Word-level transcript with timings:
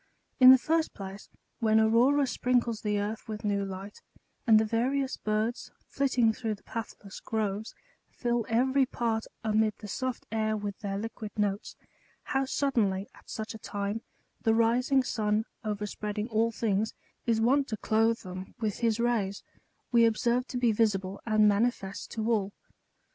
In 0.39 0.49
the 0.49 0.57
first 0.57 0.95
place, 0.95 1.29
when 1.59 1.79
Aurora 1.79 2.25
sprinkles 2.25 2.81
the 2.81 2.99
earth 2.99 3.27
with 3.27 3.45
new 3.45 3.63
light, 3.63 4.01
and 4.47 4.59
the 4.59 4.65
various 4.65 5.15
birds, 5.15 5.69
flit 5.87 6.13
ting 6.13 6.33
through 6.33 6.55
the 6.55 6.63
pathless 6.63 7.19
groves, 7.19 7.75
fill 8.09 8.43
every 8.49 8.87
part, 8.87 9.25
amid 9.43 9.75
the 9.77 9.87
soft 9.87 10.25
air, 10.31 10.57
with 10.57 10.79
their 10.79 10.97
liquid 10.97 11.29
notes; 11.37 11.75
how 12.23 12.45
suddenly, 12.45 13.09
at 13.13 13.29
such 13.29 13.53
a 13.53 13.59
time, 13.59 14.01
the 14.41 14.55
rising 14.55 15.03
sun, 15.03 15.45
overspreading 15.63 16.27
all 16.29 16.51
things, 16.51 16.95
is 17.27 17.39
wont 17.39 17.67
to 17.67 17.77
clothe 17.77 18.21
them 18.21 18.55
with 18.59 18.79
his 18.79 18.99
rays, 18.99 19.43
we 19.91 20.05
observe 20.05 20.47
to 20.47 20.57
be 20.57 20.71
visible 20.71 21.21
and 21.27 21.47
manifest 21.47 22.09
to 22.09 22.27
all. 22.31 22.53